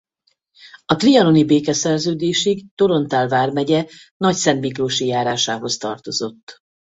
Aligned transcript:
A 0.85 0.95
trianoni 0.95 1.45
békeszerződésig 1.45 2.65
Torontál 2.75 3.27
vármegye 3.27 3.85
Nagyszentmiklósi 4.17 5.05
járásához 5.05 5.77
tartozott. 5.77 6.59